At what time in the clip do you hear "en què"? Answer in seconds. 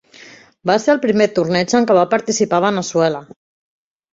1.81-1.99